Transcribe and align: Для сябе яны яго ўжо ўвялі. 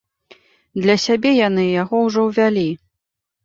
Для 0.85 0.95
сябе 1.03 1.31
яны 1.47 1.67
яго 1.83 2.03
ўжо 2.09 2.27
ўвялі. 2.33 2.69